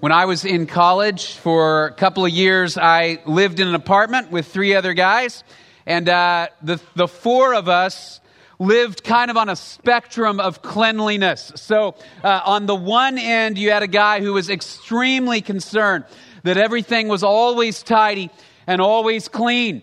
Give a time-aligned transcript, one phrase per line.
[0.00, 4.30] When I was in college for a couple of years, I lived in an apartment
[4.30, 5.42] with three other guys,
[5.86, 8.20] and uh, the, the four of us
[8.58, 11.50] lived kind of on a spectrum of cleanliness.
[11.56, 16.04] So, uh, on the one end, you had a guy who was extremely concerned
[16.42, 18.28] that everything was always tidy
[18.66, 19.82] and always clean.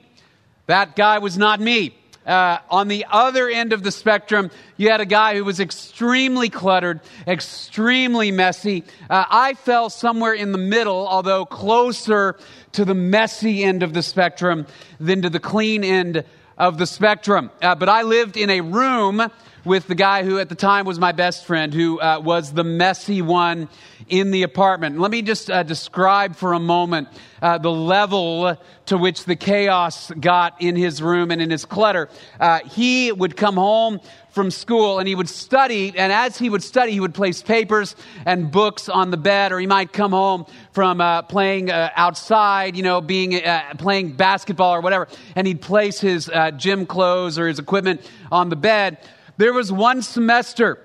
[0.68, 1.96] That guy was not me.
[2.26, 6.50] Uh, on the other end of the spectrum, you had a guy who was extremely
[6.50, 8.84] cluttered, extremely messy.
[9.10, 12.38] Uh, I fell somewhere in the middle, although closer
[12.74, 14.66] to the messy end of the spectrum
[15.00, 16.24] than to the clean end
[16.58, 17.52] of the spectrum.
[17.62, 19.22] Uh, but I lived in a room
[19.66, 22.64] with the guy who at the time was my best friend, who uh, was the
[22.64, 23.70] messy one
[24.10, 25.00] in the apartment.
[25.00, 27.08] Let me just uh, describe for a moment
[27.42, 32.10] uh, the level to which the chaos got in his room and in his clutter.
[32.40, 36.64] Uh, he would come home from school and he would study, and as he would
[36.64, 40.46] study, he would place papers and books on the bed, or he might come home
[40.72, 43.40] from uh, playing uh, outside, you know, being
[43.78, 48.56] playing basketball or whatever, and he'd place his gym clothes or his equipment on the
[48.56, 48.98] bed.
[49.38, 50.80] There was one semester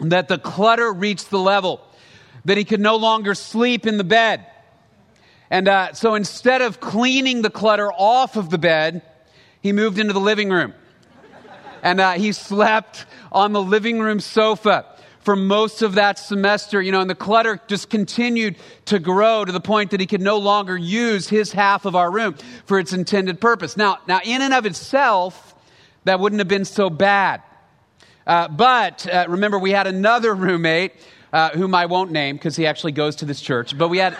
[0.00, 1.80] that the clutter reached the level
[2.44, 4.46] that he could no longer sleep in the bed.
[5.50, 9.02] And uh, so instead of cleaning the clutter off of the bed,
[9.60, 10.74] he moved into the living room.
[11.82, 14.86] And uh, he slept on the living room sofa
[15.20, 19.52] for most of that semester, you know, and the clutter just continued to grow to
[19.52, 22.34] the point that he could no longer use his half of our room
[22.66, 23.76] for its intended purpose.
[23.76, 25.54] Now, now in and of itself,
[26.04, 27.42] that wouldn't have been so bad.
[28.26, 30.92] Uh, but uh, remember, we had another roommate
[31.34, 33.76] uh, whom I won't name because he actually goes to this church.
[33.76, 34.16] But we had,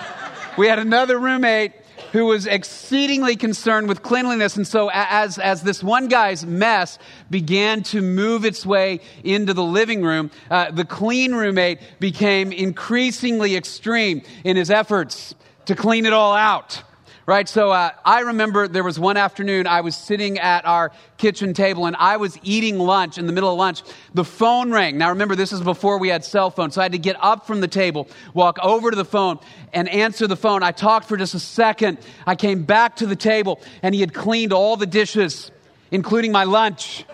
[0.59, 1.73] we had another roommate
[2.11, 4.57] who was exceedingly concerned with cleanliness.
[4.57, 6.99] And so, as, as this one guy's mess
[7.31, 13.55] began to move its way into the living room, uh, the clean roommate became increasingly
[13.55, 16.83] extreme in his efforts to clean it all out
[17.27, 17.49] right?
[17.49, 21.87] So uh, I remember there was one afternoon I was sitting at our kitchen table
[21.87, 23.83] and I was eating lunch in the middle of lunch.
[24.13, 24.99] The phone rang.
[24.99, 27.47] Now remember, this is before we had cell phones, so I had to get up
[27.47, 29.39] from the table, walk over to the phone,
[29.73, 30.63] and answer the phone.
[30.63, 31.99] I talked for just a second.
[32.27, 35.51] I came back to the table and he had cleaned all the dishes,
[35.91, 37.05] including my lunch,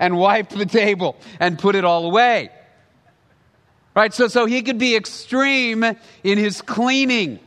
[0.00, 2.50] and wiped the table and put it all away.
[3.94, 4.14] Right?
[4.14, 5.84] So, so he could be extreme
[6.24, 7.38] in his cleaning.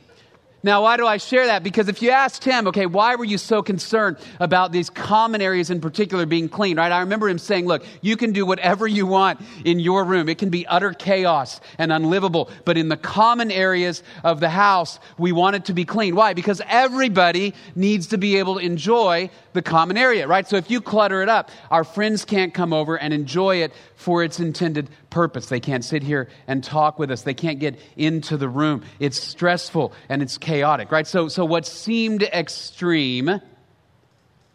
[0.65, 1.61] Now, why do I share that?
[1.61, 5.69] Because if you asked him, okay, why were you so concerned about these common areas
[5.69, 6.91] in particular being clean, right?
[6.91, 10.27] I remember him saying, look, you can do whatever you want in your room.
[10.27, 12.49] It can be utter chaos and unlivable.
[12.65, 16.15] But in the common areas of the house, we want it to be clean.
[16.15, 16.33] Why?
[16.33, 20.47] Because everybody needs to be able to enjoy the common area, right?
[20.47, 24.23] So if you clutter it up, our friends can't come over and enjoy it for
[24.23, 25.45] its intended purpose.
[25.45, 27.21] They can't sit here and talk with us.
[27.21, 28.83] They can't get into the room.
[28.99, 31.07] It's stressful and it's chaotic, right?
[31.07, 33.39] So, so what seemed extreme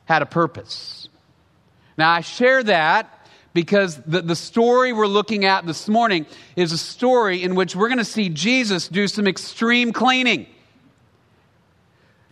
[0.04, 1.09] had a purpose.
[1.97, 6.26] Now, I share that because the, the story we're looking at this morning
[6.56, 10.47] is a story in which we're going to see Jesus do some extreme cleaning.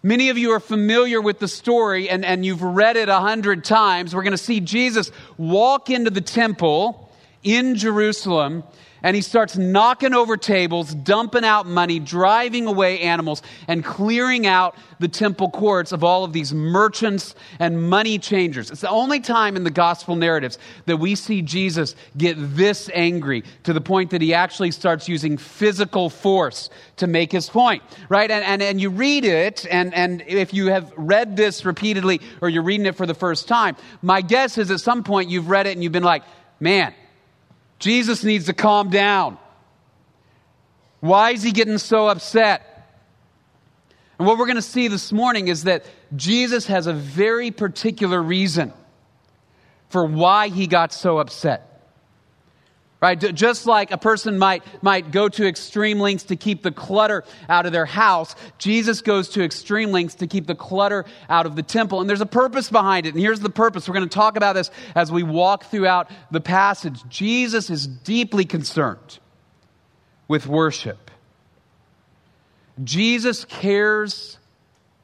[0.02, 3.64] Many of you are familiar with the story and, and you've read it a hundred
[3.64, 4.14] times.
[4.14, 7.07] We're going to see Jesus walk into the temple
[7.42, 8.64] in Jerusalem
[9.02, 14.76] and he starts knocking over tables, dumping out money, driving away animals, and clearing out
[14.98, 18.70] the temple courts of all of these merchants and money changers.
[18.70, 23.44] It's the only time in the gospel narratives that we see Jesus get this angry
[23.64, 28.30] to the point that he actually starts using physical force to make his point, right?
[28.30, 32.48] And, and, and you read it, and, and if you have read this repeatedly or
[32.48, 35.66] you're reading it for the first time, my guess is at some point you've read
[35.66, 36.24] it and you've been like,
[36.58, 36.92] man,
[37.78, 39.38] Jesus needs to calm down.
[41.00, 42.64] Why is he getting so upset?
[44.18, 45.84] And what we're going to see this morning is that
[46.16, 48.72] Jesus has a very particular reason
[49.90, 51.77] for why he got so upset.
[53.00, 53.16] Right?
[53.16, 57.64] Just like a person might, might go to extreme lengths to keep the clutter out
[57.64, 61.62] of their house, Jesus goes to extreme lengths to keep the clutter out of the
[61.62, 62.00] temple.
[62.00, 63.14] And there's a purpose behind it.
[63.14, 63.88] And here's the purpose.
[63.88, 67.00] We're going to talk about this as we walk throughout the passage.
[67.08, 69.20] Jesus is deeply concerned
[70.26, 71.12] with worship.
[72.82, 74.38] Jesus cares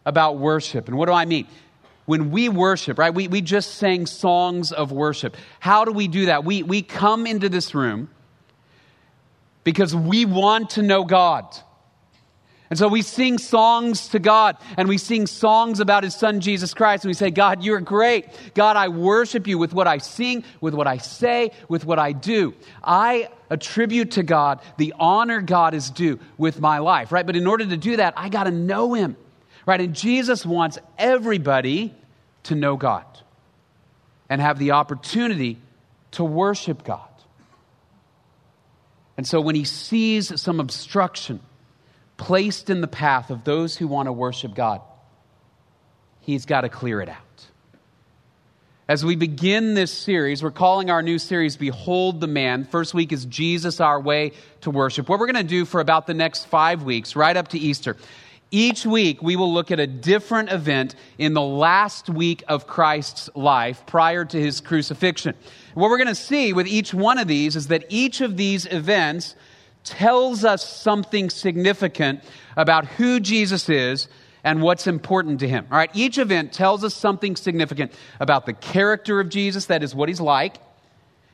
[0.04, 0.88] about worship.
[0.88, 1.46] And what do I mean?
[2.06, 3.14] When we worship, right?
[3.14, 5.36] We, we just sang songs of worship.
[5.60, 6.44] How do we do that?
[6.44, 8.10] We, we come into this room
[9.64, 11.46] because we want to know God.
[12.70, 16.74] And so we sing songs to God and we sing songs about his son Jesus
[16.74, 18.26] Christ and we say, God, you're great.
[18.54, 22.12] God, I worship you with what I sing, with what I say, with what I
[22.12, 22.54] do.
[22.82, 27.26] I attribute to God the honor God is due with my life, right?
[27.26, 29.16] But in order to do that, I got to know him,
[29.66, 29.80] right?
[29.80, 31.94] And Jesus wants everybody
[32.44, 33.04] to know God
[34.28, 35.58] and have the opportunity
[36.12, 37.08] to worship God.
[39.16, 41.40] And so when he sees some obstruction,
[42.16, 44.80] placed in the path of those who want to worship God,
[46.20, 47.18] he's got to clear it out.
[48.86, 52.64] As we begin this series, we're calling our new series Behold the Man.
[52.64, 55.08] First week is Jesus, our way to worship.
[55.08, 57.96] What we're going to do for about the next five weeks, right up to Easter,
[58.50, 63.28] each week we will look at a different event in the last week of Christ's
[63.34, 65.34] life prior to his crucifixion.
[65.74, 68.66] What we're going to see with each one of these is that each of these
[68.66, 69.34] events
[69.82, 72.22] tells us something significant
[72.56, 74.08] about who Jesus is
[74.44, 75.66] and what's important to him.
[75.70, 79.94] All right, each event tells us something significant about the character of Jesus, that is,
[79.94, 80.56] what he's like,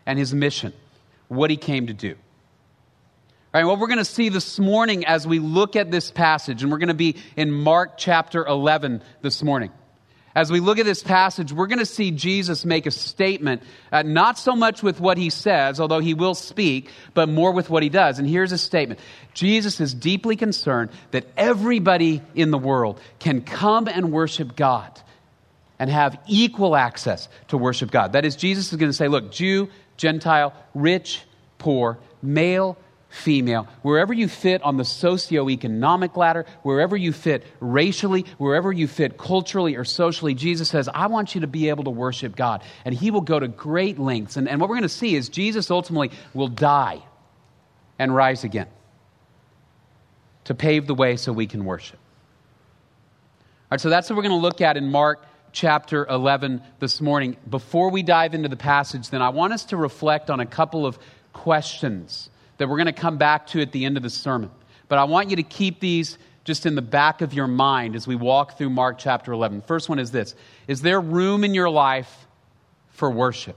[0.06, 0.72] and his mission,
[1.28, 2.16] what he came to do.
[3.52, 6.78] What we're going to see this morning as we look at this passage, and we're
[6.78, 9.72] going to be in Mark chapter 11 this morning.
[10.36, 14.02] As we look at this passage, we're going to see Jesus make a statement, uh,
[14.02, 17.82] not so much with what he says, although he will speak, but more with what
[17.82, 18.20] he does.
[18.20, 19.00] And here's a statement
[19.34, 25.00] Jesus is deeply concerned that everybody in the world can come and worship God
[25.80, 28.12] and have equal access to worship God.
[28.12, 31.24] That is, Jesus is going to say, look, Jew, Gentile, rich,
[31.58, 32.78] poor, male,
[33.10, 39.18] female, wherever you fit on the socioeconomic ladder, wherever you fit racially, wherever you fit
[39.18, 42.62] culturally or socially, Jesus says, I want you to be able to worship God.
[42.84, 44.36] And he will go to great lengths.
[44.36, 47.02] And, and what we're going to see is Jesus ultimately will die
[47.98, 48.68] and rise again
[50.44, 51.98] to pave the way so we can worship.
[51.98, 57.00] All right, so that's what we're going to look at in Mark chapter 11 this
[57.00, 57.36] morning.
[57.48, 60.86] Before we dive into the passage, then I want us to reflect on a couple
[60.86, 60.98] of
[61.32, 62.30] questions
[62.60, 64.50] that we're going to come back to at the end of the sermon.
[64.86, 68.06] But I want you to keep these just in the back of your mind as
[68.06, 69.62] we walk through Mark chapter 11.
[69.62, 70.34] First one is this
[70.68, 72.26] Is there room in your life
[72.90, 73.56] for worship?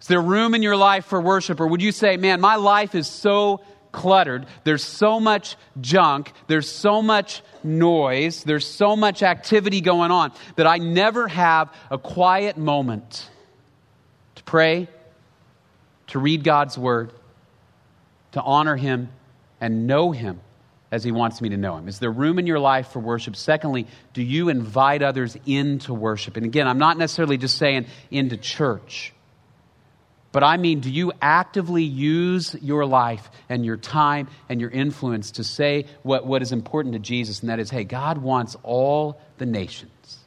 [0.00, 1.60] Is there room in your life for worship?
[1.60, 3.60] Or would you say, man, my life is so
[3.92, 4.46] cluttered.
[4.64, 6.32] There's so much junk.
[6.48, 8.42] There's so much noise.
[8.42, 13.30] There's so much activity going on that I never have a quiet moment
[14.34, 14.88] to pray,
[16.08, 17.12] to read God's word,
[18.32, 19.10] to honor Him
[19.60, 20.40] and know Him
[20.90, 21.88] as He wants me to know Him?
[21.88, 23.36] Is there room in your life for worship?
[23.36, 26.36] Secondly, do you invite others into worship?
[26.36, 29.12] And again, I'm not necessarily just saying into church,
[30.32, 35.32] but I mean, do you actively use your life and your time and your influence
[35.32, 37.40] to say what, what is important to Jesus?
[37.40, 40.18] And that is, hey, God wants all the nations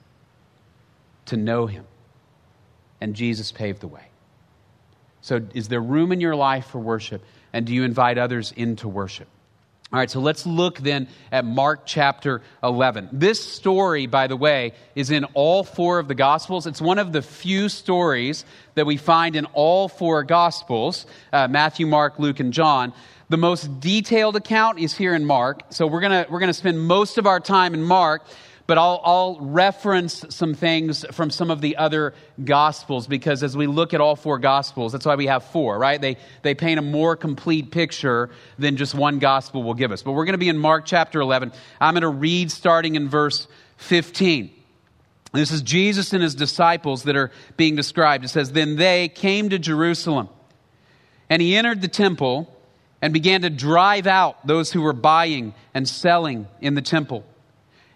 [1.27, 1.85] to know Him.
[2.99, 4.07] And Jesus paved the way.
[5.21, 7.23] So, is there room in your life for worship?
[7.53, 9.27] And do you invite others into worship?
[9.93, 13.09] All right, so let's look then at Mark chapter 11.
[13.11, 16.65] This story, by the way, is in all four of the Gospels.
[16.65, 21.85] It's one of the few stories that we find in all four Gospels uh, Matthew,
[21.85, 22.91] Mark, Luke, and John.
[23.29, 25.61] The most detailed account is here in Mark.
[25.69, 28.23] So we're going to we're going to spend most of our time in Mark
[28.65, 32.13] but I'll, I'll, reference some things from some of the other
[32.43, 35.99] gospels because as we look at all four gospels, that's why we have four, right?
[35.99, 40.01] They, they paint a more complete picture than just one gospel will give us.
[40.01, 41.51] But we're going to be in Mark chapter 11.
[41.81, 44.49] I'm going to read starting in verse 15.
[45.33, 48.23] This is Jesus and his disciples that are being described.
[48.23, 50.29] It says, Then they came to Jerusalem,
[51.29, 52.55] and he entered the temple
[53.01, 57.25] and began to drive out those who were buying and selling in the temple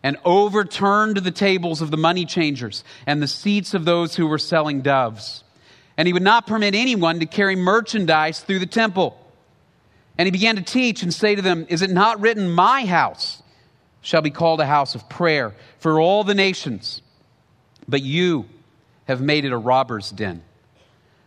[0.08, 4.38] and overturned the tables of the money changers and the seats of those who were
[4.38, 5.44] selling doves.
[5.98, 9.20] And he would not permit anyone to carry merchandise through the temple.
[10.18, 13.44] And he began to teach and say to them, Is it not written, My house
[14.00, 17.02] shall be called a house of prayer for all the nations?
[17.86, 18.46] But you
[19.10, 20.42] have made it a robber's den.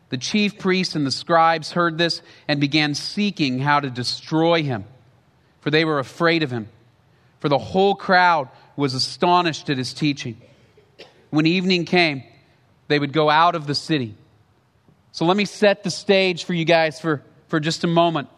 [0.08, 4.87] The chief priests and the scribes heard this and began seeking how to destroy him,
[5.60, 6.70] for they were afraid of him.
[7.40, 10.40] For the whole crowd was astonished at his teaching.
[11.30, 12.24] When evening came,
[12.88, 14.14] they would go out of the city.
[15.12, 18.28] So let me set the stage for you guys for, for just a moment.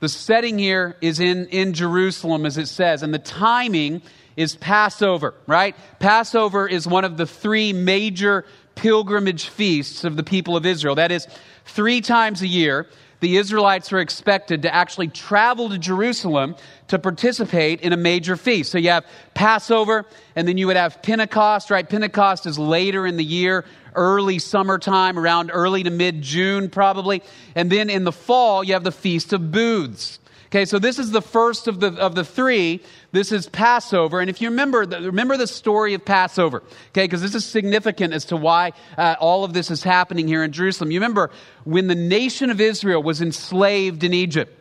[0.00, 4.02] The setting here is in, in Jerusalem, as it says, and the timing
[4.36, 5.76] is Passover, right?
[6.00, 8.44] Passover is one of the three major
[8.74, 10.96] pilgrimage feasts of the people of Israel.
[10.96, 11.26] That is,
[11.64, 12.88] three times a year,
[13.24, 16.56] the Israelites were expected to actually travel to Jerusalem
[16.88, 18.70] to participate in a major feast.
[18.70, 20.04] So you have Passover,
[20.36, 21.88] and then you would have Pentecost, right?
[21.88, 23.64] Pentecost is later in the year,
[23.94, 27.22] early summertime, around early to mid June, probably.
[27.54, 30.18] And then in the fall, you have the Feast of Booths.
[30.54, 32.80] Okay, so this is the first of the, of the three.
[33.10, 34.20] This is Passover.
[34.20, 38.26] And if you remember, remember the story of Passover, okay, because this is significant as
[38.26, 40.92] to why uh, all of this is happening here in Jerusalem.
[40.92, 41.32] You remember
[41.64, 44.56] when the nation of Israel was enslaved in Egypt.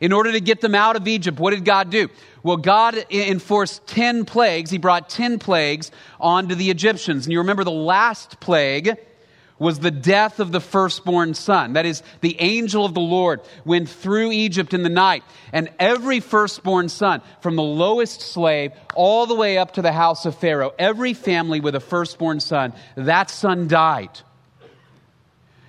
[0.00, 2.08] In order to get them out of Egypt, what did God do?
[2.42, 4.72] Well, God enforced 10 plagues.
[4.72, 7.26] He brought 10 plagues onto the Egyptians.
[7.26, 8.96] And you remember the last plague
[9.60, 11.74] was the death of the firstborn son.
[11.74, 16.18] That is, the angel of the Lord went through Egypt in the night, and every
[16.18, 20.72] firstborn son, from the lowest slave all the way up to the house of Pharaoh,
[20.78, 24.20] every family with a firstborn son, that son died.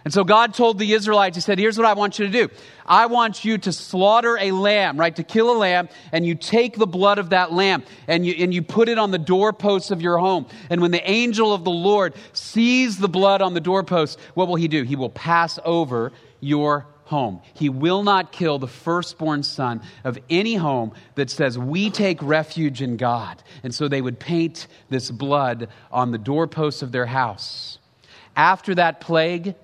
[0.03, 2.50] And so God told the Israelites, He said, Here's what I want you to do.
[2.86, 5.15] I want you to slaughter a lamb, right?
[5.15, 8.53] To kill a lamb, and you take the blood of that lamb and you, and
[8.53, 10.48] you put it on the doorposts of your home.
[10.70, 14.55] And when the angel of the Lord sees the blood on the doorposts, what will
[14.55, 14.84] he do?
[14.84, 17.41] He will pass over your home.
[17.53, 22.81] He will not kill the firstborn son of any home that says, We take refuge
[22.81, 23.43] in God.
[23.63, 27.77] And so they would paint this blood on the doorposts of their house.
[28.36, 29.55] After that plague,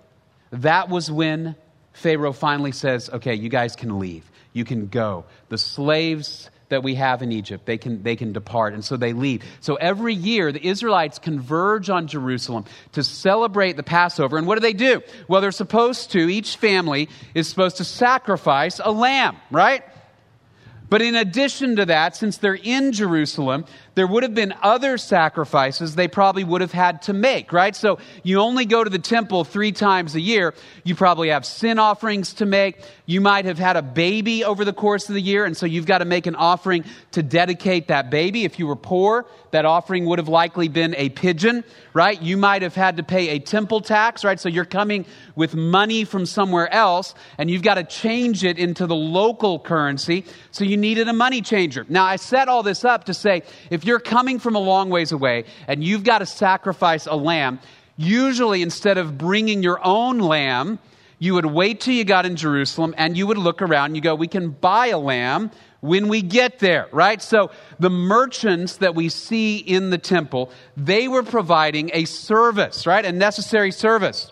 [0.61, 1.55] that was when
[1.93, 4.29] Pharaoh finally says, okay, you guys can leave.
[4.53, 5.25] You can go.
[5.49, 8.73] The slaves that we have in Egypt, they can, they can depart.
[8.73, 9.43] And so they leave.
[9.61, 14.37] So every year, the Israelites converge on Jerusalem to celebrate the Passover.
[14.37, 15.01] And what do they do?
[15.27, 19.83] Well, they're supposed to, each family is supposed to sacrifice a lamb, right?
[20.89, 23.65] But in addition to that, since they're in Jerusalem,
[23.96, 27.75] there would have been other sacrifices they probably would have had to make, right?
[27.75, 30.53] So you only go to the temple three times a year.
[30.84, 32.79] You probably have sin offerings to make.
[33.06, 35.88] You might have had a baby over the course of the year, and so you've
[35.88, 38.44] got to make an offering to dedicate that baby.
[38.44, 41.63] If you were poor, that offering would have likely been a pigeon,
[41.94, 42.22] right?
[42.22, 44.39] You might have had to pay a temple tax, right?
[44.39, 48.86] So you're coming with money from somewhere else, and you've got to change it into
[48.86, 50.24] the local currency.
[50.51, 51.86] So you needed a money changer.
[51.89, 55.12] Now, I set all this up to say if you're coming from a long ways
[55.12, 57.60] away and you've got to sacrifice a lamb,
[57.98, 60.79] usually instead of bringing your own lamb,
[61.19, 64.01] you would wait till you got in Jerusalem and you would look around and you
[64.01, 67.22] go, We can buy a lamb when we get there, right?
[67.22, 73.05] So the merchants that we see in the temple, they were providing a service, right?
[73.05, 74.31] A necessary service.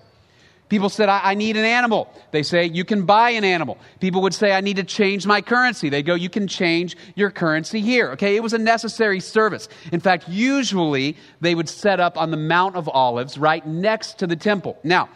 [0.67, 2.11] People said, I, I, need an animal.
[2.31, 3.77] They say, you can buy an animal.
[3.99, 5.89] People would say, I need to change my currency.
[5.89, 8.11] They go, you can change your currency here.
[8.11, 9.69] Okay, it was a necessary service.
[9.91, 14.27] In fact, usually they would set up on the Mount of Olives right next to
[14.27, 14.79] the temple.
[14.83, 15.09] Now,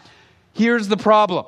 [0.54, 1.46] here's the problem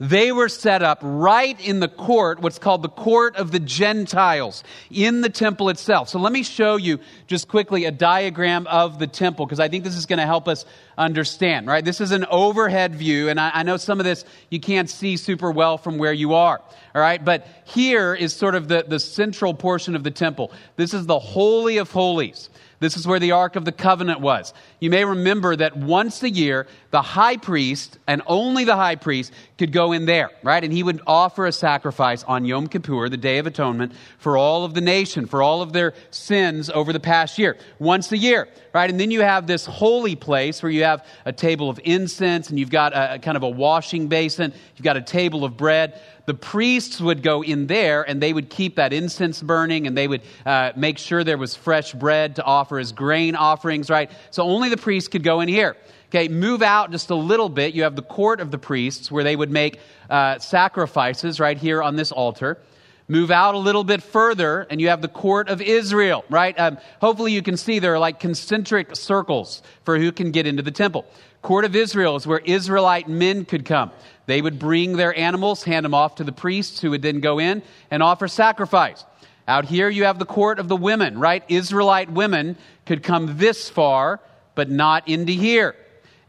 [0.00, 4.64] they were set up right in the court, what's called the court of the Gentiles,
[4.90, 6.08] in the temple itself.
[6.08, 9.84] So let me show you just quickly a diagram of the temple, because I think
[9.84, 10.64] this is going to help us
[10.96, 11.84] understand, right?
[11.84, 15.18] This is an overhead view, and I, I, know some of this you can't see
[15.18, 16.60] super well from where you are,
[16.94, 17.22] all right?
[17.22, 20.50] But here is sort of the, the central portion of the temple.
[20.76, 22.48] This is the Holy of Holies.
[22.80, 24.54] This is where the Ark of the Covenant was.
[24.80, 29.32] You may remember that once a year, the high priest, and only the high priest,
[29.58, 30.62] could go in there, right?
[30.62, 34.64] And he would offer a sacrifice on Yom Kippur, the Day of Atonement, for all
[34.64, 37.56] of the nation, for all of their sins over the past year.
[37.78, 38.90] Once a year, right?
[38.90, 42.58] And then you have this holy place where you have a table of incense, and
[42.58, 46.00] you've got a, a kind of a washing basin, you've got a table of bread
[46.30, 50.06] the priests would go in there and they would keep that incense burning and they
[50.06, 54.12] would uh, make sure there was fresh bread to offer as grain offerings, right?
[54.30, 55.76] So only the priests could go in here.
[56.10, 57.72] Okay, move out just a little bit.
[57.72, 59.78] You have the court of the priests where they would make
[60.10, 62.58] uh, sacrifices right here on this altar.
[63.06, 66.58] Move out a little bit further, and you have the court of Israel, right?
[66.58, 70.64] Um, hopefully, you can see there are like concentric circles for who can get into
[70.64, 71.06] the temple.
[71.42, 73.92] Court of Israel is where Israelite men could come.
[74.26, 77.38] They would bring their animals, hand them off to the priests, who would then go
[77.38, 79.04] in and offer sacrifice.
[79.46, 81.44] Out here, you have the court of the women, right?
[81.48, 84.18] Israelite women could come this far,
[84.56, 85.76] but not into here.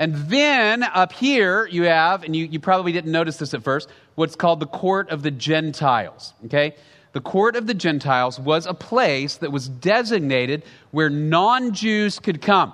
[0.01, 3.87] And then up here, you have, and you, you probably didn't notice this at first,
[4.15, 6.73] what's called the court of the Gentiles, okay?
[7.11, 12.41] The court of the Gentiles was a place that was designated where non Jews could
[12.41, 12.73] come.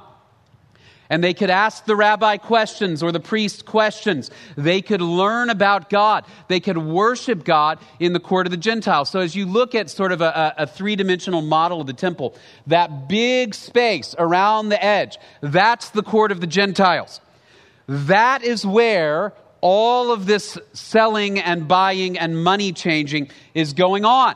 [1.09, 4.29] And they could ask the rabbi questions or the priest questions.
[4.57, 6.25] They could learn about God.
[6.47, 9.09] They could worship God in the court of the Gentiles.
[9.09, 12.35] So, as you look at sort of a, a three dimensional model of the temple,
[12.67, 17.21] that big space around the edge, that's the court of the Gentiles.
[17.87, 24.35] That is where all of this selling and buying and money changing is going on.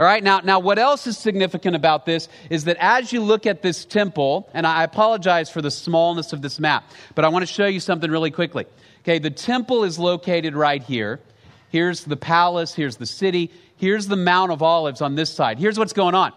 [0.00, 3.46] All right, now, now what else is significant about this is that as you look
[3.46, 7.42] at this temple, and I apologize for the smallness of this map, but I want
[7.46, 8.66] to show you something really quickly.
[9.00, 11.20] Okay, the temple is located right here.
[11.68, 15.58] Here's the palace, here's the city, here's the Mount of Olives on this side.
[15.58, 16.32] Here's what's going on.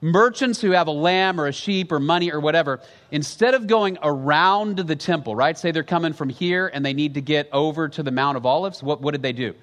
[0.00, 3.98] Merchants who have a lamb or a sheep or money or whatever, instead of going
[4.02, 5.58] around the temple, right?
[5.58, 8.46] Say they're coming from here and they need to get over to the Mount of
[8.46, 9.54] Olives, what, what did they do?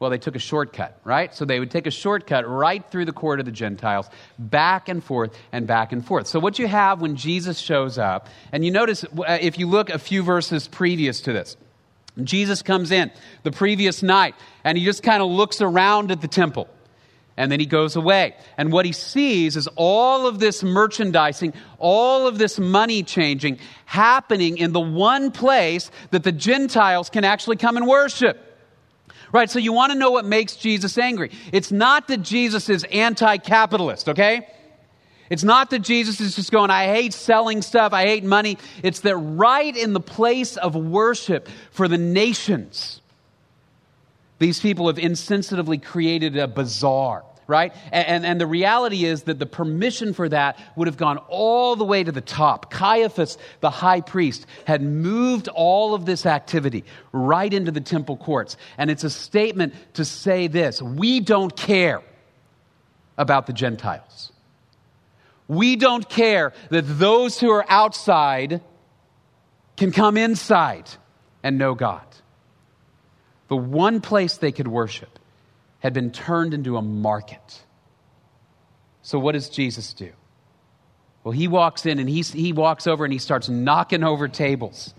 [0.00, 1.32] Well, they took a shortcut, right?
[1.34, 5.04] So they would take a shortcut right through the court of the Gentiles, back and
[5.04, 6.26] forth and back and forth.
[6.26, 9.90] So, what you have when Jesus shows up, and you notice uh, if you look
[9.90, 11.54] a few verses previous to this,
[12.24, 13.10] Jesus comes in
[13.42, 16.68] the previous night and he just kind of looks around at the temple
[17.36, 18.34] and then he goes away.
[18.58, 24.58] And what he sees is all of this merchandising, all of this money changing happening
[24.58, 28.49] in the one place that the Gentiles can actually come and worship.
[29.32, 31.30] Right, so you want to know what makes Jesus angry.
[31.52, 34.46] It's not that Jesus is anti capitalist, okay?
[35.30, 38.58] It's not that Jesus is just going, I hate selling stuff, I hate money.
[38.82, 43.00] It's that right in the place of worship for the nations,
[44.40, 47.74] these people have insensitively created a bazaar right?
[47.92, 51.76] And, and, and, the reality is that the permission for that would have gone all
[51.76, 52.70] the way to the top.
[52.70, 58.56] Caiaphas, the high priest, had moved all of this activity right into the temple courts.
[58.78, 62.02] And it's a statement to say this we don't care
[63.18, 64.32] about the Gentiles.
[65.48, 68.62] We don't care that those who are outside
[69.76, 70.88] can come inside
[71.42, 72.06] and know God.
[73.48, 75.19] The one place they could worship
[75.80, 77.62] had been turned into a market.
[79.02, 80.12] So, what does Jesus do?
[81.24, 84.94] Well, he walks in and he, he walks over and he starts knocking over tables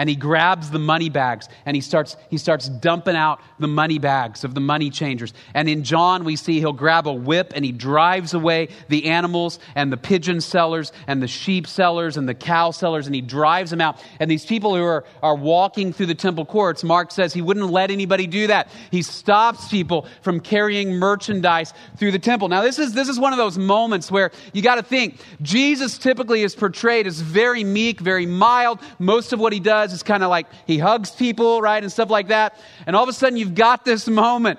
[0.00, 3.98] and he grabs the money bags and he starts, he starts dumping out the money
[3.98, 5.34] bags of the money changers.
[5.52, 9.58] And in John, we see he'll grab a whip and he drives away the animals
[9.74, 13.70] and the pigeon sellers and the sheep sellers and the cow sellers and he drives
[13.70, 14.02] them out.
[14.20, 17.70] And these people who are, are walking through the temple courts, Mark says he wouldn't
[17.70, 18.70] let anybody do that.
[18.90, 22.48] He stops people from carrying merchandise through the temple.
[22.48, 25.98] Now, this is, this is one of those moments where you got to think Jesus
[25.98, 28.80] typically is portrayed as very meek, very mild.
[28.98, 31.92] Most of what he does does is kind of like he hugs people, right, and
[31.92, 32.58] stuff like that.
[32.86, 34.58] And all of a sudden, you've got this moment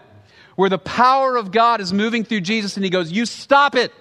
[0.56, 3.92] where the power of God is moving through Jesus, and he goes, You stop it.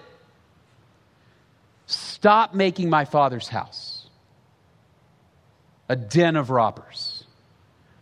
[1.87, 4.07] Stop making my father's house
[5.89, 7.25] a den of robbers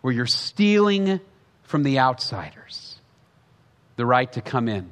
[0.01, 1.19] where you're stealing
[1.63, 2.99] from the outsiders
[3.95, 4.91] the right to come in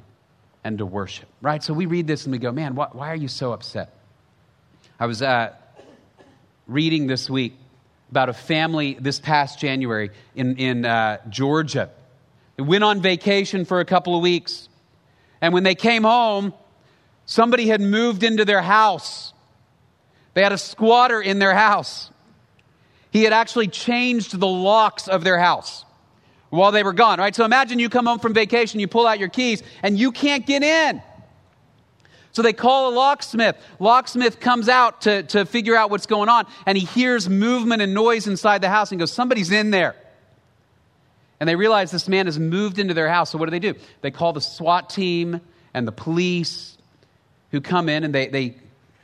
[0.64, 1.62] and to worship, right?
[1.62, 3.94] So we read this and we go, Man, why, why are you so upset?
[4.98, 5.52] I was uh,
[6.66, 7.54] reading this week
[8.10, 11.90] about a family this past January in, in uh, Georgia.
[12.56, 14.68] They went on vacation for a couple of weeks.
[15.40, 16.54] And when they came home,
[17.26, 19.32] somebody had moved into their house.
[20.34, 22.10] They had a squatter in their house.
[23.10, 25.84] He had actually changed the locks of their house
[26.50, 27.34] while they were gone, right?
[27.34, 30.46] So imagine you come home from vacation, you pull out your keys, and you can't
[30.46, 31.02] get in.
[32.38, 33.56] So they call a locksmith.
[33.80, 37.94] Locksmith comes out to, to figure out what's going on, and he hears movement and
[37.94, 39.96] noise inside the house and goes, Somebody's in there.
[41.40, 43.30] And they realize this man has moved into their house.
[43.30, 43.74] So what do they do?
[44.02, 45.40] They call the SWAT team
[45.74, 46.78] and the police
[47.50, 48.54] who come in and they, they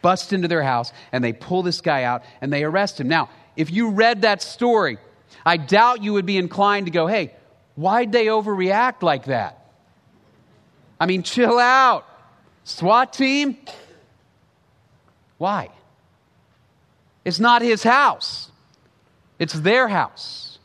[0.01, 3.09] bust into their house and they pull this guy out and they arrest him.
[3.09, 4.99] Now, if you read that story,
[5.45, 7.35] I doubt you would be inclined to go, hey,
[7.75, 9.59] why'd they overreact like that?
[11.01, 12.07] I mean, chill out.
[12.65, 13.57] SWAT team?
[15.39, 15.69] Why?
[17.25, 18.51] It's not his house,
[19.39, 20.59] it's their house.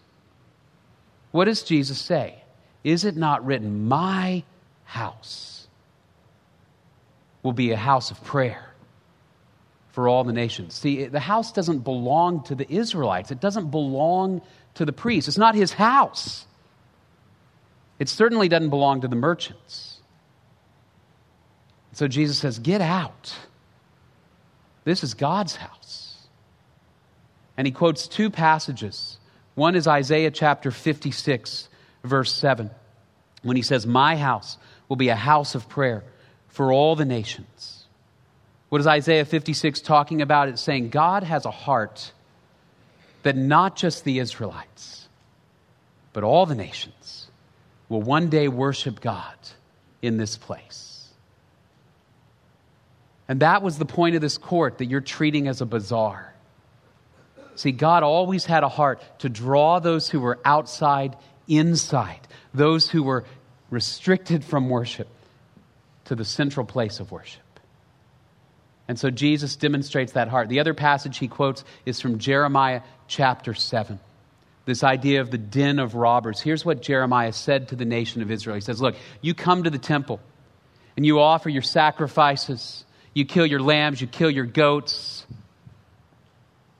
[1.31, 2.41] What does Jesus say?
[2.83, 4.43] Is it not written, My
[4.85, 5.67] house
[7.43, 8.73] will be a house of prayer
[9.91, 10.73] for all the nations?
[10.73, 14.41] See, the house doesn't belong to the Israelites, it doesn't belong
[14.75, 15.27] to the priests.
[15.27, 16.45] It's not his house.
[17.99, 19.88] It certainly doesn't belong to the merchants.
[21.93, 23.35] So Jesus says, Get out.
[24.83, 26.27] This is God's house.
[27.57, 29.17] And he quotes two passages.
[29.55, 31.67] One is Isaiah chapter 56,
[32.03, 32.71] verse 7,
[33.43, 36.03] when he says, My house will be a house of prayer
[36.47, 37.85] for all the nations.
[38.69, 40.47] What is Isaiah 56 talking about?
[40.47, 42.11] It's saying God has a heart
[43.23, 45.07] that not just the Israelites,
[46.13, 47.29] but all the nations
[47.89, 49.35] will one day worship God
[50.01, 50.88] in this place.
[53.29, 56.33] And that was the point of this court that you're treating as a bazaar.
[57.55, 61.15] See, God always had a heart to draw those who were outside
[61.47, 62.19] inside,
[62.53, 63.25] those who were
[63.69, 65.07] restricted from worship
[66.05, 67.43] to the central place of worship.
[68.87, 70.49] And so Jesus demonstrates that heart.
[70.49, 73.99] The other passage he quotes is from Jeremiah chapter 7.
[74.65, 76.41] This idea of the den of robbers.
[76.41, 79.69] Here's what Jeremiah said to the nation of Israel He says, Look, you come to
[79.69, 80.19] the temple
[80.97, 82.83] and you offer your sacrifices,
[83.13, 85.25] you kill your lambs, you kill your goats,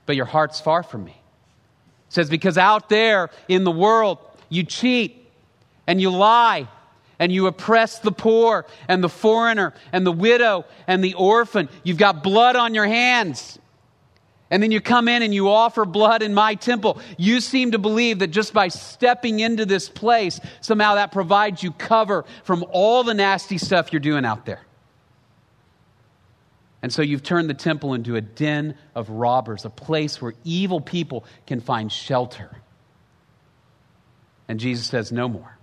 [0.06, 1.12] but your heart's far from me.
[1.12, 5.28] He says, Because out there in the world, you cheat
[5.86, 6.68] and you lie
[7.18, 11.68] and you oppress the poor and the foreigner and the widow and the orphan.
[11.84, 13.58] You've got blood on your hands.
[14.50, 17.00] And then you come in and you offer blood in my temple.
[17.16, 21.70] You seem to believe that just by stepping into this place, somehow that provides you
[21.70, 24.62] cover from all the nasty stuff you're doing out there.
[26.82, 30.80] And so you've turned the temple into a den of robbers, a place where evil
[30.80, 32.50] people can find shelter.
[34.48, 35.58] And Jesus says, No more.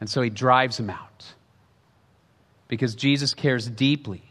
[0.00, 1.24] And so he drives him out
[2.68, 4.22] because Jesus cares deeply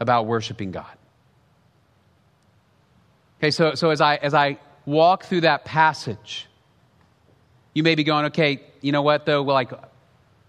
[0.00, 0.96] about worshiping God.
[3.38, 6.48] Okay, so, so as, I, as I walk through that passage,
[7.74, 9.42] you may be going, okay, you know what though?
[9.42, 9.72] Well, like,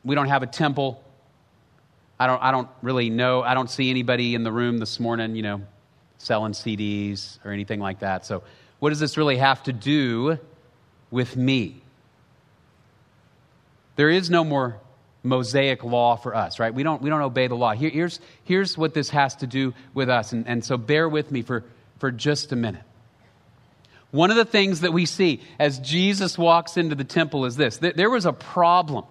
[0.03, 1.03] we don't have a temple.
[2.19, 3.41] I don't, I don't really know.
[3.43, 5.61] I don't see anybody in the room this morning, you know,
[6.17, 8.25] selling CDs or anything like that.
[8.25, 8.43] So,
[8.79, 10.37] what does this really have to do
[11.11, 11.81] with me?
[13.95, 14.79] There is no more
[15.23, 16.73] Mosaic law for us, right?
[16.73, 17.73] We don't, we don't obey the law.
[17.73, 20.31] Here, here's, here's what this has to do with us.
[20.31, 21.65] And, and so bear with me for,
[21.99, 22.83] for just a minute.
[24.11, 27.77] One of the things that we see as Jesus walks into the temple is this
[27.77, 29.05] there was a problem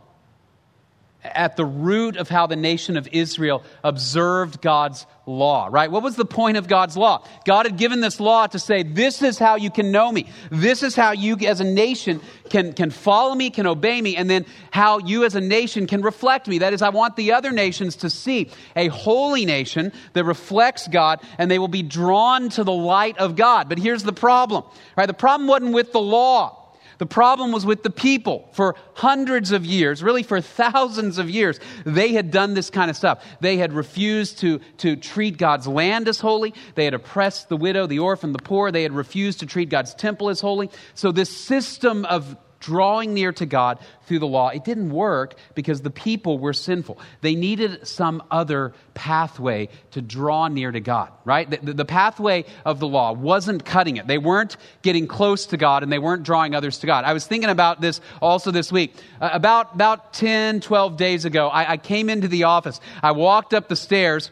[1.24, 5.90] at the root of how the nation of Israel observed God's law, right?
[5.90, 7.24] What was the point of God's law?
[7.44, 10.28] God had given this law to say, this is how you can know me.
[10.50, 14.31] This is how you as a nation can, can follow me, can obey me, and
[14.31, 16.59] then how you as a nation can reflect me.
[16.59, 21.20] That is, I want the other nations to see a holy nation that reflects God,
[21.37, 23.68] and they will be drawn to the light of God.
[23.68, 24.64] But here's the problem,
[24.96, 25.07] right?
[25.07, 26.58] The problem wasn't with the law.
[26.98, 28.48] The problem was with the people.
[28.52, 32.96] For hundreds of years, really for thousands of years, they had done this kind of
[32.96, 33.24] stuff.
[33.40, 36.54] They had refused to, to treat God's land as holy.
[36.74, 38.70] They had oppressed the widow, the orphan, the poor.
[38.70, 40.70] They had refused to treat God's temple as holy.
[40.94, 44.49] So, this system of drawing near to God through the law.
[44.49, 46.99] It didn't work because the people were sinful.
[47.21, 51.49] They needed some other pathway to draw near to God, right?
[51.51, 54.07] The, the, pathway of the law wasn't cutting it.
[54.07, 57.05] They weren't getting close to God and they weren't drawing others to God.
[57.05, 58.94] I was thinking about this also this week.
[59.21, 62.81] Uh, about, about 10, 12 days ago, I, I came into the office.
[63.03, 64.31] I walked up the stairs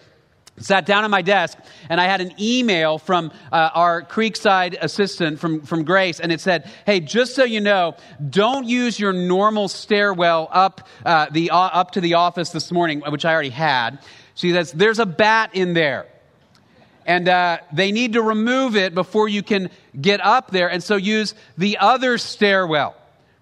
[0.59, 5.38] sat down at my desk and I had an email from uh, our Creekside assistant
[5.38, 7.95] from, from Grace, and it said, Hey, just so you know,
[8.29, 13.03] don't use your normal stairwell up, uh, the, uh, up to the office this morning,
[13.09, 13.99] which I already had.
[14.35, 16.07] She says, There's a bat in there.
[17.05, 20.97] And uh, they need to remove it before you can get up there, and so
[20.97, 22.97] use the other stairwell.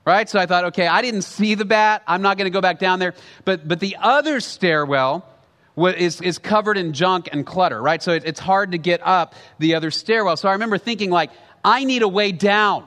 [0.07, 0.29] Right?
[0.29, 2.03] So I thought, okay, I didn't see the bat.
[2.07, 3.15] I'm not going to go back down there.
[3.47, 5.27] But, but the other stairwell,
[5.77, 8.03] is, is covered in junk and clutter, right?
[8.03, 10.37] So it, it's hard to get up the other stairwell.
[10.37, 11.31] So I remember thinking, like,
[11.65, 12.87] I need a way down.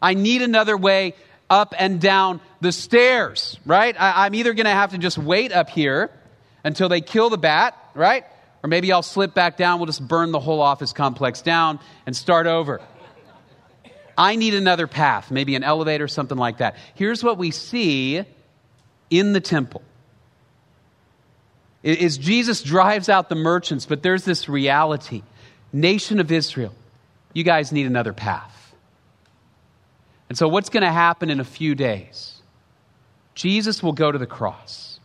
[0.00, 1.14] I need another way
[1.50, 3.94] up and down the stairs, right?
[3.98, 6.10] I, I'm either going to have to just wait up here
[6.64, 8.24] until they kill the bat, right?
[8.62, 9.78] Or maybe I'll slip back down.
[9.78, 12.80] We'll just burn the whole office complex down and start over.
[14.16, 16.76] I need another path, maybe an elevator, something like that.
[16.94, 18.24] Here's what we see
[19.10, 19.82] in the temple
[21.82, 25.22] is Jesus drives out the merchants, but there's this reality.
[25.72, 26.74] Nation of Israel,
[27.32, 28.74] you guys need another path.
[30.28, 32.34] And so, what's going to happen in a few days?
[33.34, 34.98] Jesus will go to the cross.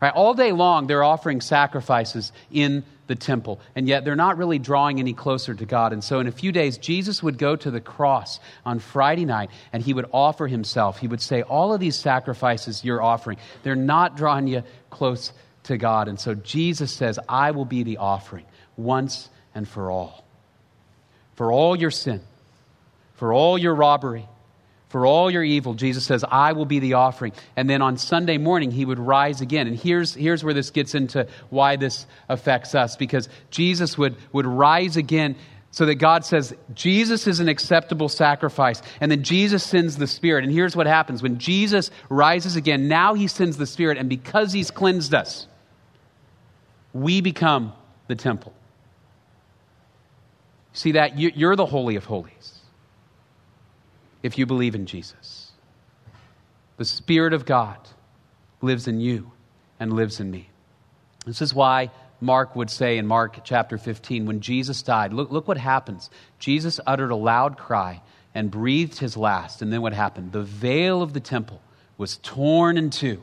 [0.00, 0.12] Right?
[0.14, 4.98] All day long, they're offering sacrifices in the temple, and yet they're not really drawing
[4.98, 5.92] any closer to God.
[5.92, 9.50] And so, in a few days, Jesus would go to the cross on Friday night
[9.72, 10.98] and he would offer himself.
[10.98, 15.32] He would say, All of these sacrifices you're offering, they're not drawing you close
[15.64, 16.08] to God.
[16.08, 18.44] And so Jesus says, I will be the offering
[18.76, 20.24] once and for all.
[21.34, 22.20] For all your sin,
[23.14, 24.26] for all your robbery,
[24.88, 27.32] for all your evil, Jesus says, I will be the offering.
[27.56, 29.68] And then on Sunday morning, he would rise again.
[29.68, 34.46] And here's, here's where this gets into why this affects us because Jesus would, would
[34.46, 35.36] rise again
[35.70, 38.82] so that God says, Jesus is an acceptable sacrifice.
[39.00, 40.42] And then Jesus sends the Spirit.
[40.42, 43.96] And here's what happens when Jesus rises again, now he sends the Spirit.
[43.96, 45.46] And because he's cleansed us,
[46.92, 47.72] we become
[48.08, 48.52] the temple.
[50.72, 51.18] See that?
[51.18, 52.60] You're the Holy of Holies
[54.22, 55.52] if you believe in Jesus.
[56.76, 57.78] The Spirit of God
[58.60, 59.32] lives in you
[59.78, 60.48] and lives in me.
[61.26, 65.48] This is why Mark would say in Mark chapter 15, when Jesus died, look, look
[65.48, 66.10] what happens.
[66.38, 68.02] Jesus uttered a loud cry
[68.34, 69.62] and breathed his last.
[69.62, 70.32] And then what happened?
[70.32, 71.60] The veil of the temple
[71.98, 73.22] was torn in two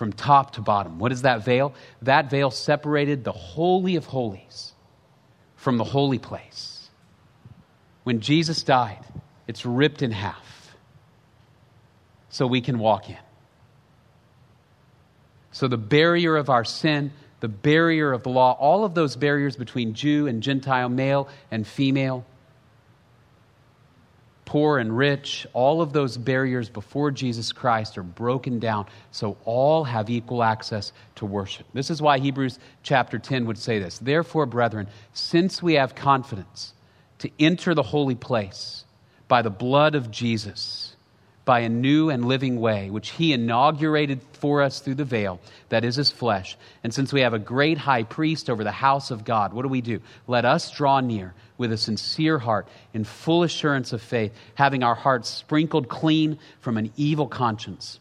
[0.00, 0.98] from top to bottom.
[0.98, 1.74] What is that veil?
[2.00, 4.72] That veil separated the Holy of Holies
[5.56, 6.88] from the holy place.
[8.04, 9.04] When Jesus died,
[9.46, 10.74] it's ripped in half
[12.30, 13.18] so we can walk in.
[15.52, 19.54] So the barrier of our sin, the barrier of the law, all of those barriers
[19.54, 22.24] between Jew and Gentile, male and female,
[24.50, 29.84] poor and rich, all of those barriers before Jesus Christ are broken down so all
[29.84, 31.68] have equal access to worship.
[31.72, 34.00] This is why Hebrews chapter 10 would say this.
[34.00, 36.74] Therefore, brethren, since we have confidence
[37.20, 38.84] to enter the holy place
[39.28, 40.96] by the blood of Jesus,
[41.44, 45.84] by a new and living way, which he inaugurated for us through the veil, that
[45.84, 46.56] is his flesh.
[46.82, 49.68] And since we have a great high priest over the house of God, what do
[49.68, 50.00] we do?
[50.26, 54.94] Let us draw near with a sincere heart, in full assurance of faith, having our
[54.94, 58.00] hearts sprinkled clean from an evil conscience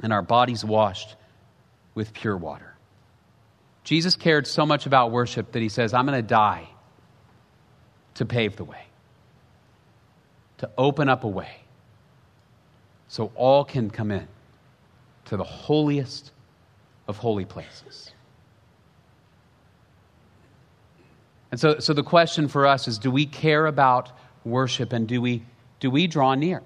[0.00, 1.14] and our bodies washed
[1.94, 2.74] with pure water.
[3.84, 6.70] Jesus cared so much about worship that he says, I'm going to die
[8.14, 8.86] to pave the way,
[10.58, 11.54] to open up a way
[13.08, 14.26] so all can come in
[15.26, 16.32] to the holiest
[17.06, 18.10] of holy places.
[21.56, 24.12] And so, so the question for us is do we care about
[24.44, 25.42] worship and do we,
[25.80, 26.58] do we draw near?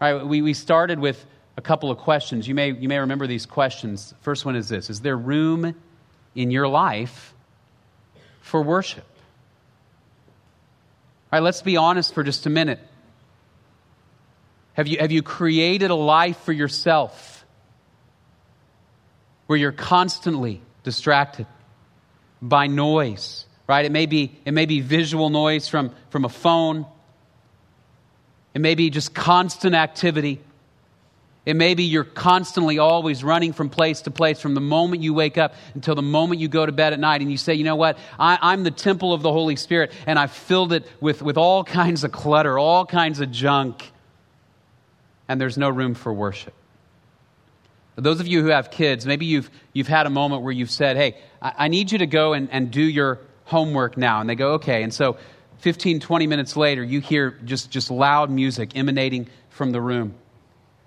[0.00, 2.46] All right, we, we started with a couple of questions.
[2.46, 4.14] You may, you may remember these questions.
[4.20, 5.74] First one is this Is there room
[6.36, 7.34] in your life
[8.40, 9.04] for worship?
[11.32, 12.78] All right, let's be honest for just a minute.
[14.74, 17.44] Have you, have you created a life for yourself
[19.48, 21.48] where you're constantly distracted?
[22.42, 23.84] By noise, right?
[23.84, 26.86] It may be, it may be visual noise from, from a phone.
[28.54, 30.40] It may be just constant activity.
[31.46, 35.14] It may be you're constantly always running from place to place from the moment you
[35.14, 37.22] wake up until the moment you go to bed at night.
[37.22, 37.98] And you say, you know what?
[38.18, 41.64] I, am the temple of the Holy Spirit, and I've filled it with, with all
[41.80, 43.90] kinds of clutter, all kinds of junk,
[45.28, 46.54] and there's no room for worship.
[48.00, 50.96] Those of you who have kids, maybe you've, you've had a moment where you've said,
[50.96, 54.20] Hey, I, I need you to go and, and do your homework now.
[54.20, 54.82] And they go, Okay.
[54.82, 55.16] And so
[55.58, 60.14] 15, 20 minutes later, you hear just, just loud music emanating from the room,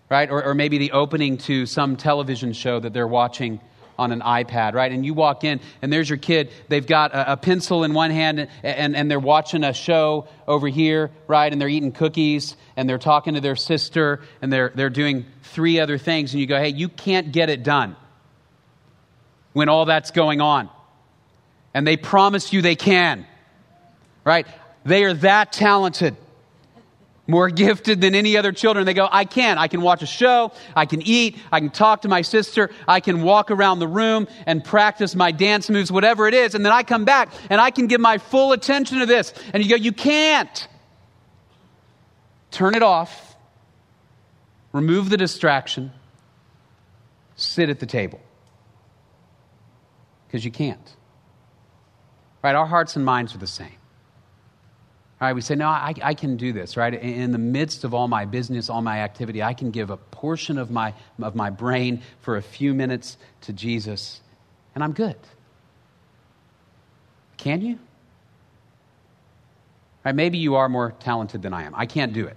[0.10, 0.30] right?
[0.30, 3.60] Or, or maybe the opening to some television show that they're watching
[3.98, 4.92] on an iPad, right?
[4.92, 6.52] And you walk in, and there's your kid.
[6.68, 10.28] They've got a, a, pencil in one hand, and, and, and they're watching a show
[10.48, 11.52] over here, right?
[11.52, 15.80] And they're eating cookies, and they're talking to their sister, and they're, they're doing three
[15.80, 16.34] other things.
[16.34, 17.96] And you go, hey, you can't get it done
[19.54, 20.70] when all that's going on.
[21.74, 23.26] And they promise you they can,
[24.24, 24.48] right?
[24.86, 26.18] They are that talented
[27.26, 28.86] more gifted than any other children.
[28.86, 29.58] They go, I can.
[29.58, 30.52] I can watch a show.
[30.76, 31.38] I can eat.
[31.52, 32.70] I can talk to my sister.
[32.88, 36.54] I can walk around the room and practice my dance moves, whatever it is.
[36.54, 39.34] And then I come back and I can give my full attention to this.
[39.54, 40.68] And you go, You can't.
[42.52, 43.36] Turn it off.
[44.74, 45.92] Remove the distraction.
[47.36, 48.20] Sit at the table.
[50.28, 50.96] Because you can't.
[52.44, 52.56] Right?
[52.56, 53.78] Our hearts and minds are the same.
[55.24, 56.94] Right, we say, no, I, I can do this, right?
[56.94, 60.58] In the midst of all my business, all my activity, I can give a portion
[60.58, 64.20] of my, of my brain for a few minutes to Jesus,
[64.76, 65.16] and I'm good.
[67.38, 67.80] Can you?
[70.04, 71.74] Right, maybe you are more talented than I am.
[71.74, 72.36] I can't do it.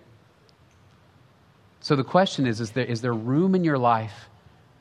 [1.81, 4.29] So the question is is there, is there room in your life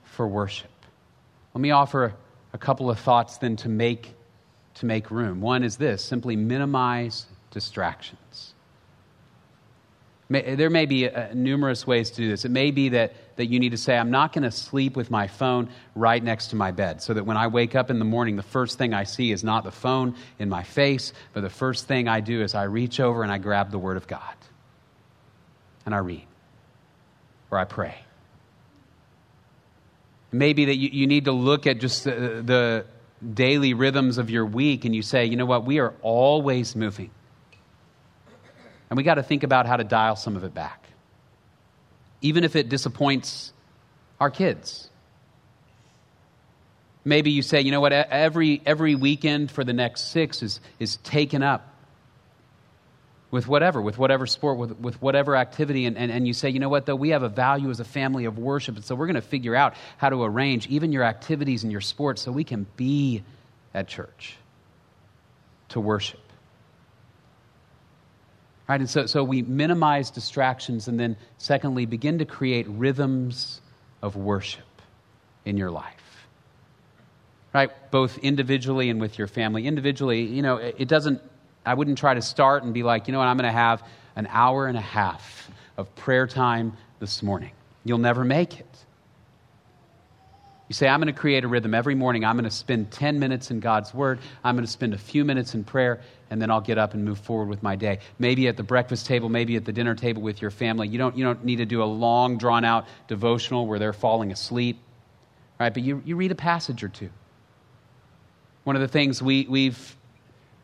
[0.03, 0.69] for worship?
[1.55, 2.13] Let me offer
[2.53, 4.13] a couple of thoughts then to make,
[4.75, 5.41] to make room.
[5.41, 8.53] One is this simply minimize distractions.
[10.29, 12.43] There may be uh, numerous ways to do this.
[12.43, 15.09] It may be that, that you need to say, I'm not going to sleep with
[15.09, 18.05] my phone right next to my bed, so that when I wake up in the
[18.05, 21.49] morning, the first thing I see is not the phone in my face, but the
[21.49, 24.35] first thing I do is I reach over and I grab the Word of God.
[25.85, 26.27] And I read,
[27.51, 27.95] or I pray.
[30.31, 32.85] Maybe that you, you need to look at just the, the
[33.33, 37.11] daily rhythms of your week and you say, you know what, we are always moving.
[38.89, 40.87] And we got to think about how to dial some of it back,
[42.21, 43.53] even if it disappoints
[44.19, 44.89] our kids.
[47.03, 50.97] Maybe you say, you know what, every, every weekend for the next six is, is
[50.97, 51.71] taken up
[53.29, 55.85] with whatever, with whatever sport, with, with whatever activity.
[55.85, 57.85] And, and, and you say, you know what, though, we have a value as a
[57.85, 58.75] family of worship.
[58.75, 61.81] And so we're going to figure out how to arrange even your activities and your
[61.81, 63.23] sports so we can be
[63.73, 64.37] at church
[65.69, 66.24] to worship.
[68.67, 68.79] Right?
[68.79, 73.61] And so, so we minimize distractions and then, secondly, begin to create rhythms
[74.01, 74.63] of worship
[75.45, 76.27] in your life.
[77.53, 77.69] Right?
[77.91, 79.67] Both individually and with your family.
[79.67, 81.21] Individually, you know, it doesn't,
[81.65, 83.87] I wouldn't try to start and be like, you know what, I'm going to have
[84.15, 87.51] an hour and a half of prayer time this morning.
[87.83, 88.85] You'll never make it.
[90.67, 92.25] You say, I'm going to create a rhythm every morning.
[92.25, 94.19] I'm going to spend 10 minutes in God's Word.
[94.43, 96.01] I'm going to spend a few minutes in prayer,
[96.31, 97.99] and then I'll get up and move forward with my day.
[98.17, 100.87] Maybe at the breakfast table, maybe at the dinner table with your family.
[100.87, 104.31] You don't, you don't need to do a long, drawn out devotional where they're falling
[104.31, 104.79] asleep,
[105.59, 105.71] right?
[105.71, 107.11] But you, you read a passage or two.
[108.63, 109.95] One of the things we, we've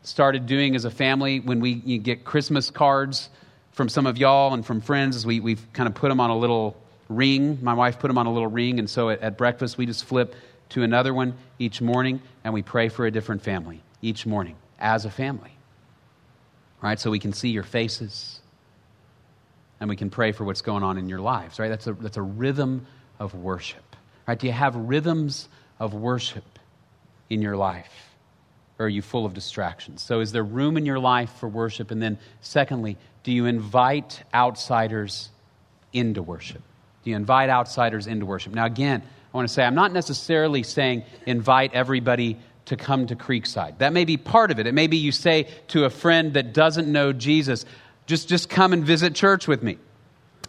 [0.02, 3.30] started doing as a family when we get Christmas cards
[3.70, 6.30] from some of y'all and from friends is we, we've kind of put them on
[6.30, 6.76] a little
[7.14, 7.58] ring.
[7.62, 10.04] My wife put them on a little ring, and so at, at breakfast we just
[10.04, 10.34] flip
[10.70, 15.04] to another one each morning, and we pray for a different family each morning as
[15.04, 15.52] a family.
[16.80, 16.98] Right?
[16.98, 18.40] So we can see your faces
[19.82, 21.68] and we can pray for what's going on in your lives, right?
[21.68, 22.86] That's a, that's a rhythm
[23.18, 23.96] of worship,
[24.28, 24.38] right?
[24.38, 25.48] Do you have rhythms
[25.80, 26.44] of worship
[27.28, 28.14] in your life?
[28.78, 30.00] Or are you full of distractions?
[30.00, 31.90] So, is there room in your life for worship?
[31.90, 35.30] And then, secondly, do you invite outsiders
[35.92, 36.62] into worship?
[37.02, 38.54] Do you invite outsiders into worship?
[38.54, 43.16] Now, again, I want to say I'm not necessarily saying invite everybody to come to
[43.16, 43.78] Creekside.
[43.78, 44.66] That may be part of it.
[44.66, 47.64] It may be you say to a friend that doesn't know Jesus,
[48.06, 49.78] just, just come and visit church with me.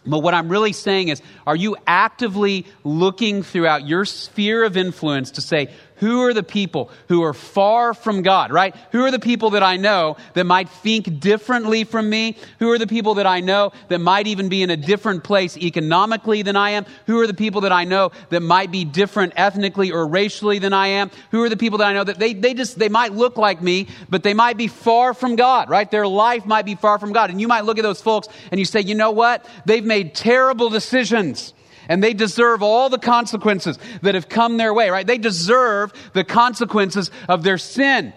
[0.06, 5.32] But what I'm really saying is, are you actively looking throughout your sphere of influence
[5.32, 8.74] to say, who are the people who are far from God, right?
[8.92, 12.36] Who are the people that I know that might think differently from me?
[12.58, 15.56] Who are the people that I know that might even be in a different place
[15.56, 16.86] economically than I am?
[17.06, 20.72] Who are the people that I know that might be different ethnically or racially than
[20.72, 21.10] I am?
[21.30, 23.62] Who are the people that I know that they, they just, they might look like
[23.62, 25.90] me, but they might be far from God, right?
[25.90, 27.30] Their life might be far from God.
[27.30, 29.46] And you might look at those folks and you say, you know what?
[29.64, 31.54] They've made terrible decisions
[31.88, 35.06] and they deserve all the consequences that have come their way, right?
[35.06, 38.12] They deserve the consequences of their sin.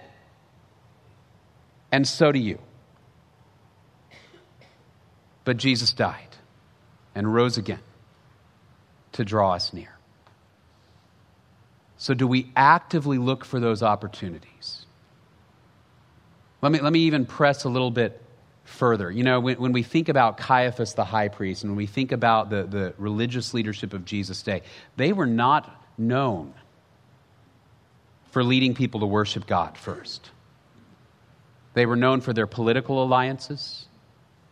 [1.91, 2.59] And so do you.
[5.43, 6.35] But Jesus died
[7.15, 7.79] and rose again
[9.13, 9.97] to draw us near.
[11.97, 14.85] So, do we actively look for those opportunities?
[16.61, 18.21] Let me, let me even press a little bit
[18.67, 19.09] further.
[19.09, 22.11] You know, when, when, we think about Caiaphas the high priest and when we think
[22.11, 24.61] about the, the religious leadership of Jesus' day,
[24.97, 26.53] they were not known
[28.31, 30.29] for leading people to worship God first.
[31.73, 33.85] They were known for their political alliances,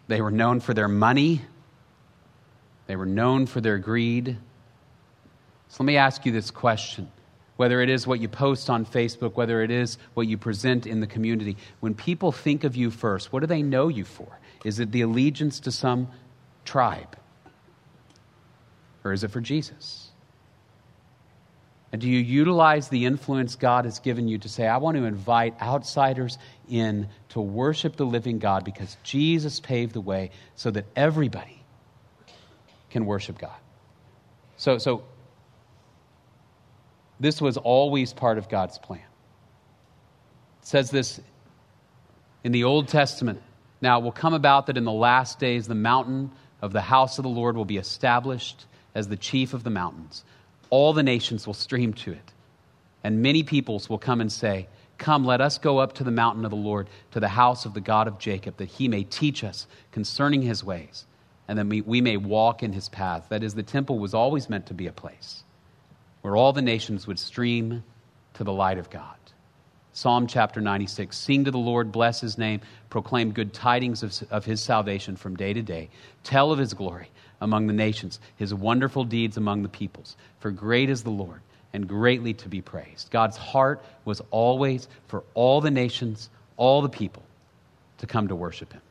[0.08, 1.42] they were known for their money,
[2.88, 4.38] they were known for their greed.
[5.68, 7.12] So let me ask you this question
[7.58, 11.00] whether it is what you post on Facebook, whether it is what you present in
[11.00, 14.40] the community, when people think of you first, what do they know you for?
[14.64, 16.10] Is it the allegiance to some
[16.66, 17.16] tribe?
[19.04, 20.10] Or is it for Jesus?
[21.92, 25.06] And do you utilize the influence God has given you to say, I want to
[25.06, 26.38] invite outsiders
[26.68, 31.64] in to worship the living God because Jesus paved the way so that everybody
[32.90, 33.56] can worship God?
[34.58, 35.06] So, so
[37.20, 39.00] this was always part of God's plan.
[40.62, 41.22] It says this
[42.44, 43.42] in the Old Testament.
[43.82, 47.18] Now, it will come about that in the last days the mountain of the house
[47.20, 50.24] of the Lord will be established as the chief of the mountains.
[50.70, 52.34] All the nations will stream to it,
[53.04, 56.46] and many peoples will come and say, Come, let us go up to the mountain
[56.46, 59.44] of the Lord, to the house of the God of Jacob, that he may teach
[59.44, 61.06] us concerning his ways,
[61.50, 63.28] and that we, may walk in his paths.
[63.28, 65.44] That is, the temple was always meant to be a place
[66.26, 67.84] where all the nations would stream
[68.34, 69.16] to the light of God.
[69.94, 74.44] Psalm chapter 96 Sing to the Lord, bless his name, proclaim good tidings of, of
[74.44, 75.88] his salvation from day to day.
[76.24, 77.12] Tell of his glory
[77.42, 80.18] among the nations, his wonderful deeds among the peoples.
[80.40, 81.42] For great is the Lord
[81.74, 83.12] and greatly to be praised.
[83.12, 87.22] God's heart was always for all the nations, all the people
[88.00, 88.82] to come to worship him.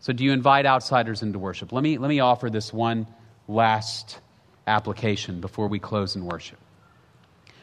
[0.00, 1.70] So, do you invite outsiders into worship?
[1.70, 3.06] Let me, let me offer this one
[3.46, 4.18] last
[4.66, 6.58] application before we close in worship.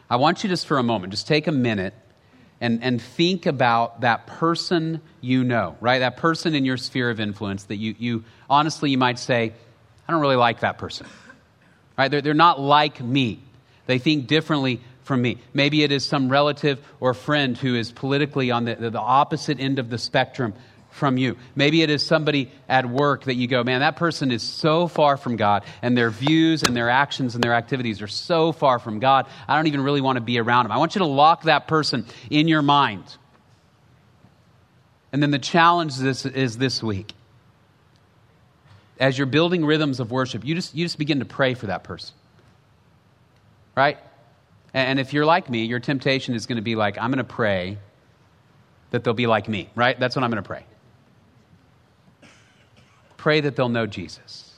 [0.10, 1.93] I want you just for a moment, just take a minute
[2.62, 5.99] and, and think about that person you know, right?
[5.99, 9.54] That person in your sphere of influence that you, you honestly, you might say,
[10.08, 11.08] I don't really like that person,
[11.97, 12.10] right?
[12.10, 13.41] They're, they're not like me.
[13.86, 15.39] They think differently from me.
[15.54, 19.80] Maybe it is some relative or friend who is politically on the, the opposite end
[19.80, 20.54] of the spectrum
[20.94, 21.36] from you.
[21.56, 25.18] Maybe it is somebody at work that you go, man, that person is so far
[25.18, 29.00] from God, and their views and their actions and their activities are so far from
[29.00, 30.72] God, I don't even really want to be around them.
[30.72, 33.04] I want you to lock that person in your mind.
[35.12, 37.14] And then the challenge is, is this week.
[39.00, 41.84] As you're building rhythms of worship, you just, you just begin to pray for that
[41.84, 42.16] person.
[43.76, 43.98] Right?
[44.76, 47.24] And if you're like me, your temptation is going to be like, I'm going to
[47.24, 47.80] pray
[48.91, 50.00] that they'll be like me, right?
[50.00, 50.66] That's what I'm going to pray.
[53.24, 54.51] Pray that they'll know Jesus.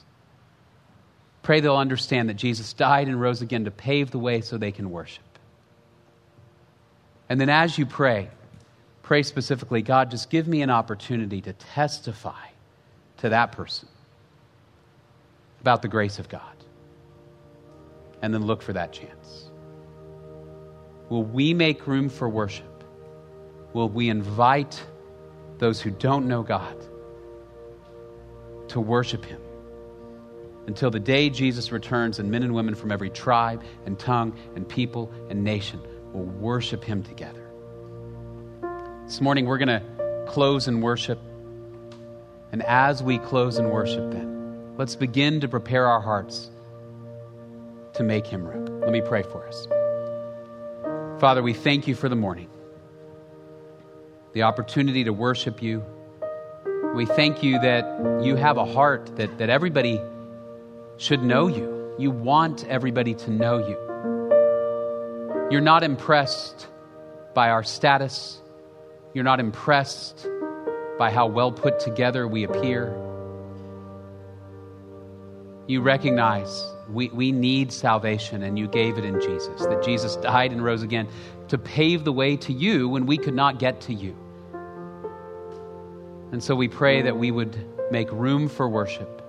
[1.44, 4.72] Pray they'll understand that Jesus died and rose again to pave the way so they
[4.72, 5.22] can worship.
[7.28, 8.28] And then as you pray,
[9.04, 12.48] pray specifically God, just give me an opportunity to testify
[13.18, 13.86] to that person
[15.60, 16.56] about the grace of God.
[18.20, 19.48] And then look for that chance.
[21.08, 22.82] Will we make room for worship?
[23.74, 24.84] Will we invite
[25.58, 26.76] those who don't know God
[28.76, 29.40] to worship Him
[30.66, 34.68] until the day Jesus returns and men and women from every tribe and tongue and
[34.68, 35.80] people and nation
[36.12, 37.42] will worship Him together?
[39.06, 41.18] This morning, we're going to close in worship.
[42.52, 46.50] And as we close in worship, then, let's begin to prepare our hearts
[47.94, 48.82] to make Him room.
[48.82, 49.66] Let me pray for us.
[51.18, 52.50] Father, we thank you for the morning,
[54.34, 55.82] the opportunity to worship you.
[56.96, 60.00] We thank you that you have a heart that, that everybody
[60.96, 61.94] should know you.
[61.98, 63.76] You want everybody to know you.
[65.50, 66.68] You're not impressed
[67.34, 68.40] by our status,
[69.12, 70.26] you're not impressed
[70.98, 72.96] by how well put together we appear.
[75.66, 79.66] You recognize we, we need salvation, and you gave it in Jesus.
[79.66, 81.08] That Jesus died and rose again
[81.48, 84.16] to pave the way to you when we could not get to you.
[86.36, 87.56] And so we pray that we would
[87.90, 89.22] make room for worship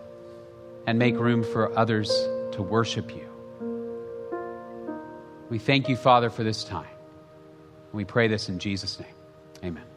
[0.87, 2.09] and make room for others
[2.51, 3.25] to worship you.
[5.49, 6.93] We thank you, Father, for this time.
[7.93, 9.15] We pray this in Jesus' name.
[9.63, 9.96] Amen.